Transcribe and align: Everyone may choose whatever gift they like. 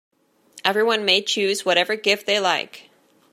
Everyone 0.65 1.05
may 1.05 1.21
choose 1.21 1.63
whatever 1.63 1.95
gift 1.95 2.25
they 2.25 2.39
like. 2.39 2.89